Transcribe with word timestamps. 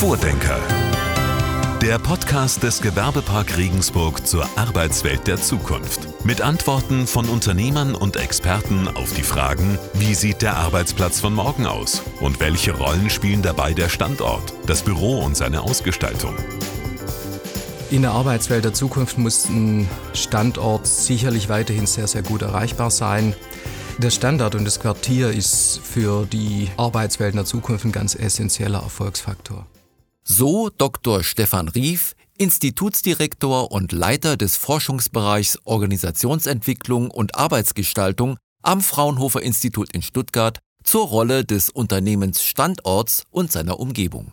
Vordenker. 0.00 0.58
Der 1.82 1.98
Podcast 1.98 2.62
des 2.62 2.80
Gewerbepark 2.80 3.58
Regensburg 3.58 4.26
zur 4.26 4.48
Arbeitswelt 4.56 5.26
der 5.26 5.36
Zukunft. 5.36 6.24
Mit 6.24 6.40
Antworten 6.40 7.06
von 7.06 7.28
Unternehmern 7.28 7.94
und 7.94 8.16
Experten 8.16 8.88
auf 8.88 9.12
die 9.12 9.22
Fragen, 9.22 9.78
wie 9.92 10.14
sieht 10.14 10.40
der 10.40 10.56
Arbeitsplatz 10.56 11.20
von 11.20 11.34
morgen 11.34 11.66
aus 11.66 12.00
und 12.22 12.40
welche 12.40 12.72
Rollen 12.72 13.10
spielen 13.10 13.42
dabei 13.42 13.74
der 13.74 13.90
Standort, 13.90 14.54
das 14.66 14.80
Büro 14.80 15.18
und 15.18 15.36
seine 15.36 15.60
Ausgestaltung. 15.60 16.34
In 17.90 18.00
der 18.00 18.12
Arbeitswelt 18.12 18.64
der 18.64 18.72
Zukunft 18.72 19.18
muss 19.18 19.50
ein 19.50 19.86
Standort 20.14 20.86
sicherlich 20.86 21.50
weiterhin 21.50 21.84
sehr, 21.84 22.06
sehr 22.06 22.22
gut 22.22 22.40
erreichbar 22.40 22.90
sein. 22.90 23.34
Der 23.98 24.08
Standard 24.08 24.54
und 24.54 24.64
das 24.64 24.80
Quartier 24.80 25.30
ist 25.30 25.78
für 25.84 26.24
die 26.24 26.70
Arbeitswelt 26.78 27.34
in 27.34 27.36
der 27.36 27.44
Zukunft 27.44 27.84
ein 27.84 27.92
ganz 27.92 28.14
essentieller 28.14 28.82
Erfolgsfaktor. 28.82 29.66
So 30.32 30.70
Dr. 30.70 31.24
Stefan 31.24 31.66
Rief, 31.66 32.14
Institutsdirektor 32.38 33.72
und 33.72 33.90
Leiter 33.90 34.36
des 34.36 34.56
Forschungsbereichs 34.56 35.58
Organisationsentwicklung 35.64 37.10
und 37.10 37.34
Arbeitsgestaltung 37.34 38.36
am 38.62 38.80
Fraunhofer 38.80 39.42
Institut 39.42 39.92
in 39.92 40.02
Stuttgart 40.02 40.60
zur 40.84 41.08
Rolle 41.08 41.44
des 41.44 41.68
Unternehmensstandorts 41.68 43.24
und 43.30 43.50
seiner 43.50 43.80
Umgebung. 43.80 44.30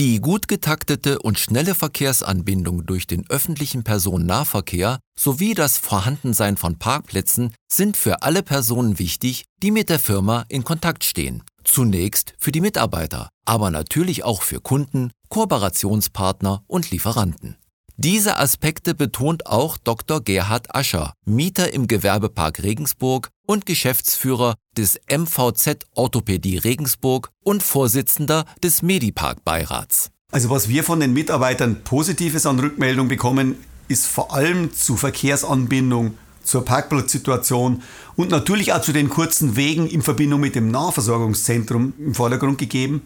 Die 0.00 0.20
gut 0.20 0.48
getaktete 0.48 1.20
und 1.20 1.38
schnelle 1.38 1.76
Verkehrsanbindung 1.76 2.84
durch 2.84 3.06
den 3.06 3.24
öffentlichen 3.30 3.84
Personennahverkehr 3.84 4.98
sowie 5.16 5.54
das 5.54 5.78
Vorhandensein 5.78 6.56
von 6.56 6.76
Parkplätzen 6.76 7.54
sind 7.72 7.96
für 7.96 8.22
alle 8.22 8.42
Personen 8.42 8.98
wichtig, 8.98 9.44
die 9.62 9.70
mit 9.70 9.90
der 9.90 10.00
Firma 10.00 10.44
in 10.48 10.64
Kontakt 10.64 11.04
stehen. 11.04 11.44
Zunächst 11.66 12.34
für 12.38 12.52
die 12.52 12.60
Mitarbeiter, 12.60 13.28
aber 13.44 13.70
natürlich 13.70 14.24
auch 14.24 14.42
für 14.42 14.60
Kunden, 14.60 15.10
Kooperationspartner 15.28 16.62
und 16.68 16.90
Lieferanten. 16.90 17.56
Diese 17.96 18.38
Aspekte 18.38 18.94
betont 18.94 19.46
auch 19.46 19.76
Dr. 19.76 20.22
Gerhard 20.22 20.74
Ascher, 20.74 21.14
Mieter 21.24 21.72
im 21.72 21.88
Gewerbepark 21.88 22.62
Regensburg 22.62 23.30
und 23.46 23.66
Geschäftsführer 23.66 24.54
des 24.76 25.00
MVZ 25.10 25.86
Orthopädie 25.94 26.58
Regensburg 26.58 27.30
und 27.42 27.62
Vorsitzender 27.62 28.44
des 28.62 28.82
Medipark 28.82 29.44
Beirats. 29.44 30.10
Also 30.30 30.50
was 30.50 30.68
wir 30.68 30.84
von 30.84 31.00
den 31.00 31.14
Mitarbeitern 31.14 31.82
Positives 31.82 32.46
an 32.46 32.60
Rückmeldung 32.60 33.08
bekommen, 33.08 33.56
ist 33.88 34.06
vor 34.06 34.34
allem 34.34 34.72
zur 34.72 34.98
Verkehrsanbindung, 34.98 36.18
zur 36.46 36.64
Parkplatzsituation 36.64 37.82
und 38.16 38.30
natürlich 38.30 38.72
auch 38.72 38.80
zu 38.80 38.92
den 38.92 39.10
kurzen 39.10 39.56
Wegen 39.56 39.86
in 39.86 40.02
Verbindung 40.02 40.40
mit 40.40 40.54
dem 40.54 40.70
Nahversorgungszentrum 40.70 41.92
im 41.98 42.14
Vordergrund 42.14 42.58
gegeben. 42.58 43.02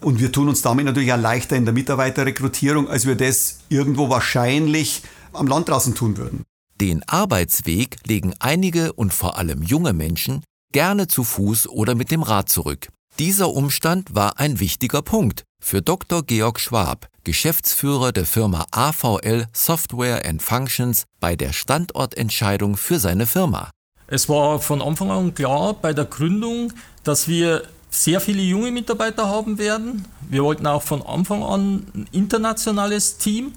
Und 0.00 0.18
wir 0.18 0.32
tun 0.32 0.48
uns 0.48 0.62
damit 0.62 0.84
natürlich 0.84 1.12
auch 1.12 1.20
leichter 1.20 1.56
in 1.56 1.64
der 1.64 1.74
Mitarbeiterrekrutierung, 1.74 2.88
als 2.88 3.06
wir 3.06 3.14
das 3.14 3.60
irgendwo 3.68 4.08
wahrscheinlich 4.08 5.02
am 5.32 5.46
Land 5.46 5.68
draußen 5.68 5.94
tun 5.94 6.16
würden. 6.16 6.42
Den 6.80 7.02
Arbeitsweg 7.06 7.98
legen 8.06 8.34
einige 8.40 8.92
und 8.94 9.14
vor 9.14 9.38
allem 9.38 9.62
junge 9.62 9.92
Menschen 9.92 10.42
gerne 10.72 11.06
zu 11.06 11.22
Fuß 11.22 11.68
oder 11.68 11.94
mit 11.94 12.10
dem 12.10 12.22
Rad 12.22 12.48
zurück. 12.48 12.88
Dieser 13.18 13.50
Umstand 13.50 14.14
war 14.14 14.38
ein 14.38 14.58
wichtiger 14.58 15.02
Punkt 15.02 15.44
für 15.62 15.82
Dr. 15.82 16.22
Georg 16.22 16.58
Schwab, 16.58 17.08
Geschäftsführer 17.24 18.10
der 18.10 18.24
Firma 18.24 18.64
AVL 18.70 19.46
Software 19.52 20.24
and 20.24 20.42
Functions 20.42 21.04
bei 21.20 21.36
der 21.36 21.52
Standortentscheidung 21.52 22.78
für 22.78 22.98
seine 22.98 23.26
Firma. 23.26 23.70
Es 24.06 24.30
war 24.30 24.60
von 24.60 24.80
Anfang 24.80 25.10
an 25.10 25.34
klar 25.34 25.74
bei 25.74 25.92
der 25.92 26.06
Gründung, 26.06 26.72
dass 27.04 27.28
wir 27.28 27.64
sehr 27.90 28.18
viele 28.18 28.40
junge 28.40 28.70
Mitarbeiter 28.70 29.28
haben 29.28 29.58
werden. 29.58 30.08
Wir 30.30 30.42
wollten 30.42 30.66
auch 30.66 30.82
von 30.82 31.02
Anfang 31.02 31.42
an 31.42 31.86
ein 31.94 32.08
internationales 32.12 33.18
Team. 33.18 33.52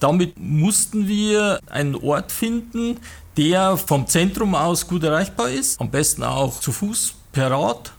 Damit 0.00 0.38
mussten 0.38 1.08
wir 1.08 1.60
einen 1.70 1.94
Ort 1.94 2.30
finden, 2.30 2.98
der 3.38 3.78
vom 3.78 4.06
Zentrum 4.06 4.54
aus 4.54 4.86
gut 4.86 5.02
erreichbar 5.02 5.48
ist, 5.48 5.80
am 5.80 5.90
besten 5.90 6.22
auch 6.22 6.60
zu 6.60 6.72
Fuß 6.72 7.14
per 7.32 7.50
Rad. 7.50 7.92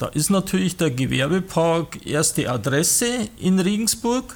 Da 0.00 0.06
ist 0.06 0.30
natürlich 0.30 0.78
der 0.78 0.90
Gewerbepark 0.90 2.06
erste 2.06 2.50
Adresse 2.50 3.28
in 3.38 3.60
Regensburg. 3.60 4.34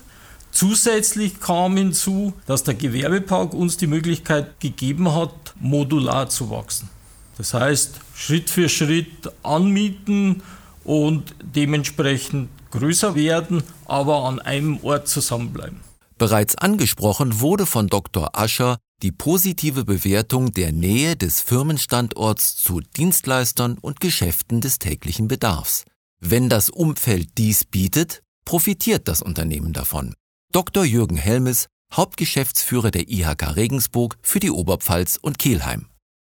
Zusätzlich 0.51 1.41
kam 1.41 1.79
hinzu, 1.79 2.35
dass 2.45 2.65
der 2.65 2.75
Gewerbepark 2.75 3.55
uns 3.55 3.79
die 3.79 3.87
Möglichkeit 3.87 4.61
gegeben 4.61 5.15
hat, 5.15 5.55
modular 5.59 6.29
zu 6.29 6.51
wachsen. 6.51 6.91
Das 7.39 7.55
heißt, 7.55 7.99
Schritt 8.15 8.51
für 8.51 8.69
Schritt 8.69 9.33
anmieten 9.43 10.43
und 10.85 11.35
dementsprechend 11.41 12.51
größer 12.71 13.15
werden, 13.15 13.63
aber 13.87 14.27
an 14.27 14.41
einem 14.41 14.79
Ort 14.83 15.09
zusammenbleiben. 15.09 15.81
Bereits 16.19 16.57
angesprochen 16.57 17.41
wurde 17.41 17.65
von 17.65 17.87
Dr. 17.87 18.39
Ascher 18.39 18.77
die 19.03 19.13
positive 19.13 19.85
Bewertung 19.85 20.53
der 20.53 20.73
Nähe 20.73 21.17
des 21.17 21.41
Firmenstandorts 21.41 22.57
zu 22.57 22.81
Dienstleistern 22.81 23.79
und 23.81 24.01
Geschäften 24.01 24.61
des 24.61 24.79
täglichen 24.79 25.29
Bedarfs. 25.29 25.85
Wenn 26.21 26.49
das 26.49 26.71
Umfeld 26.71 27.37
dies 27.37 27.65
bietet, 27.65 28.23
profitiert 28.45 29.09
das 29.09 29.23
Unternehmen 29.23 29.73
davon. 29.73 30.15
Dr. 30.53 30.85
Jürgen 30.85 31.17
Helmes, 31.17 31.67
Hauptgeschäftsführer 31.93 32.91
der 32.91 33.09
IHK 33.09 33.57
Regensburg 33.57 34.17
für 34.23 34.41
die 34.41 34.51
Oberpfalz 34.51 35.19
und 35.21 35.39
Kelheim. 35.39 35.87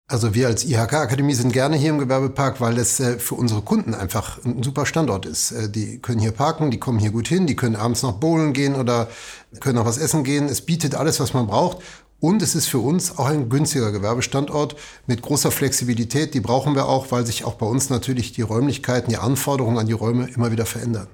Also 0.08 0.36
wir 0.36 0.46
als 0.46 0.64
IHK-Akademie 0.64 1.34
sind 1.34 1.52
gerne 1.52 1.78
hier 1.78 1.90
im 1.90 1.98
Gewerbepark, 1.98 2.62
weil 2.62 2.78
es 2.78 3.00
äh, 3.00 3.18
für 3.18 3.34
unsere 3.34 3.62
Kunden 3.62 3.96
einfach 3.96 4.38
ein 4.46 4.62
super 4.62 4.86
Standort 4.86 5.26
ist. 5.26 5.52
Äh, 5.52 5.68
die 5.68 5.98
können 5.98 6.20
hier 6.20 6.32
parken, 6.32 6.70
die 6.70 6.78
kommen 6.78 7.00
hier 7.00 7.10
gut 7.10 7.28
hin, 7.28 7.48
die 7.48 7.56
können 7.56 7.76
abends 7.76 8.04
noch 8.04 8.20
bowlen 8.20 8.54
gehen 8.54 8.76
oder 8.76 9.10
können 9.62 9.78
noch 9.78 9.86
was 9.86 9.98
essen 9.98 10.24
gehen. 10.24 10.46
Es 10.46 10.62
bietet 10.62 10.94
alles, 10.94 11.20
was 11.20 11.34
man 11.34 11.48
braucht. 11.48 11.80
Und 12.20 12.42
es 12.42 12.56
ist 12.56 12.68
für 12.68 12.80
uns 12.80 13.18
auch 13.18 13.26
ein 13.26 13.50
günstiger 13.50 13.92
Gewerbestandort 13.92 14.76
mit 15.06 15.22
großer 15.22 15.52
Flexibilität. 15.52 16.34
Die 16.34 16.40
brauchen 16.40 16.76
wir 16.76 16.88
auch, 16.88 17.12
weil 17.12 17.26
sich 17.26 17.44
auch 17.44 17.56
bei 17.56 17.66
uns 17.66 17.90
natürlich 17.90 18.32
die 18.32 18.42
Räumlichkeiten, 18.42 19.10
die 19.10 19.18
Anforderungen 19.18 19.78
an 19.78 19.88
die 19.88 19.94
Räume 19.94 20.28
immer 20.30 20.52
wieder 20.52 20.66
verändern. 20.66 21.08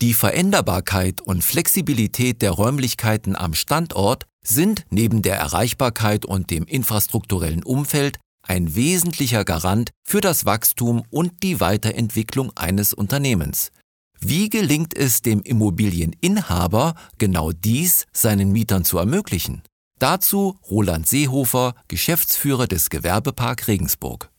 Die 0.00 0.14
Veränderbarkeit 0.14 1.20
und 1.20 1.42
Flexibilität 1.42 2.42
der 2.42 2.52
Räumlichkeiten 2.52 3.34
am 3.34 3.54
Standort 3.54 4.26
sind 4.44 4.84
neben 4.90 5.22
der 5.22 5.36
Erreichbarkeit 5.36 6.24
und 6.24 6.50
dem 6.50 6.64
infrastrukturellen 6.64 7.64
Umfeld 7.64 8.18
ein 8.42 8.74
wesentlicher 8.74 9.44
Garant 9.44 9.90
für 10.04 10.20
das 10.20 10.44
Wachstum 10.44 11.02
und 11.10 11.42
die 11.42 11.60
Weiterentwicklung 11.60 12.52
eines 12.56 12.94
Unternehmens. 12.94 13.72
Wie 14.20 14.48
gelingt 14.48 14.96
es 14.96 15.22
dem 15.22 15.42
Immobilieninhaber, 15.42 16.94
genau 17.18 17.52
dies 17.52 18.06
seinen 18.12 18.50
Mietern 18.50 18.84
zu 18.84 18.98
ermöglichen? 18.98 19.62
Dazu 19.98 20.58
Roland 20.70 21.08
Seehofer, 21.08 21.74
Geschäftsführer 21.88 22.68
des 22.68 22.88
Gewerbepark 22.88 23.66
Regensburg. 23.66 24.30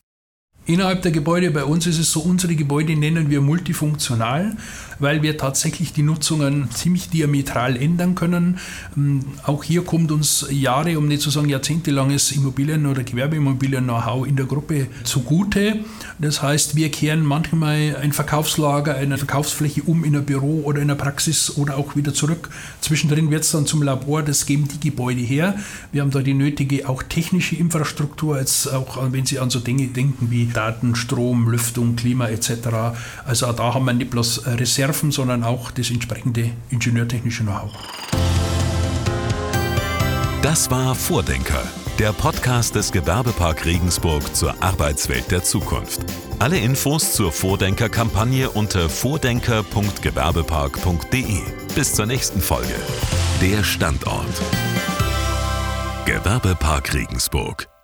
Innerhalb 0.70 1.02
der 1.02 1.12
Gebäude 1.12 1.50
bei 1.50 1.64
uns 1.64 1.88
ist 1.88 1.98
es 1.98 2.12
so, 2.12 2.20
unsere 2.20 2.54
Gebäude 2.56 2.96
nennen 2.96 3.32
wir 3.32 3.42
multifunktional, 3.42 4.56
weil 5.00 5.24
wir 5.24 5.36
tatsächlich 5.36 5.94
die 5.94 6.04
Nutzungen 6.04 6.70
ziemlich 6.70 7.10
diametral 7.10 7.76
ändern 7.76 8.14
können. 8.14 8.60
Ähm, 8.96 9.22
auch 9.48 9.64
hier 9.64 9.84
kommt 9.84 10.12
uns 10.12 10.46
Jahre, 10.52 11.00
um 11.00 11.08
nicht 11.08 11.24
zu 11.24 11.32
sagen 11.32 11.50
jahrzehntelanges 11.50 12.34
Immobilien- 12.34 12.86
oder 12.86 13.02
Gewerbeimmobilien-Know-how 13.02 14.28
in 14.28 14.36
der 14.36 14.46
Gruppe 14.46 14.86
zugute. 15.06 15.80
Das 16.20 16.44
heißt, 16.44 16.76
wir 16.76 16.92
kehren 16.92 17.26
manchmal 17.26 17.96
ein 18.00 18.14
Verkaufslager, 18.14 18.94
eine 18.94 19.18
Verkaufsfläche 19.18 19.82
um 19.88 20.04
in 20.04 20.16
ein 20.16 20.26
Büro 20.26 20.62
oder 20.66 20.84
in 20.84 20.92
eine 20.92 21.00
Praxis 21.00 21.58
oder 21.58 21.78
auch 21.78 21.96
wieder 21.96 22.14
zurück. 22.14 22.52
Zwischendrin 22.82 23.32
wird 23.32 23.44
es 23.44 23.50
dann 23.50 23.66
zum 23.66 23.82
Labor, 23.82 24.22
das 24.22 24.46
geben 24.46 24.68
die 24.68 24.80
Gebäude 24.80 25.22
her. 25.22 25.56
Wir 25.92 26.04
haben 26.04 26.12
da 26.12 26.20
die 26.20 26.36
nötige 26.36 26.88
auch 26.88 27.02
technische 27.02 27.56
Infrastruktur, 27.56 28.38
jetzt 28.38 28.72
auch 28.72 29.00
wenn 29.12 29.26
Sie 29.26 29.40
an 29.40 29.50
so 29.50 29.60
Dinge 29.60 29.88
denken 29.88 30.30
wie 30.30 30.54
Daten, 30.60 30.94
Strom, 30.94 31.50
Lüftung, 31.50 31.96
Klima 31.96 32.28
etc. 32.28 32.52
Also 33.26 33.50
da 33.54 33.74
haben 33.74 33.86
wir 33.86 33.94
nicht 33.94 34.12
bloß 34.12 34.46
Reserven, 34.46 35.12
sondern 35.12 35.46
auch 35.46 35.72
das 35.72 35.90
entsprechende 35.90 36.52
ingenieurtechnische 36.70 37.44
Know-how. 37.44 37.72
Das 40.42 40.70
war 40.70 40.96
Vordenker, 40.96 41.64
der 41.98 42.12
Podcast 42.12 42.76
des 42.76 42.92
Gewerbepark 42.92 43.66
Regensburg 43.66 44.36
zur 44.36 44.62
Arbeitswelt 44.62 45.32
der 45.32 45.44
Zukunft. 45.44 46.02
Alle 46.40 46.58
Infos 46.58 47.14
zur 47.14 47.32
Vordenker-Kampagne 47.32 48.50
unter 48.50 48.90
vordenker.gewerbepark.de. 48.90 51.40
Bis 51.74 51.94
zur 51.94 52.06
nächsten 52.06 52.42
Folge. 52.42 52.76
Der 53.42 53.64
Standort. 53.64 54.26
Gewerbepark 56.06 56.94
Regensburg. 56.94 57.79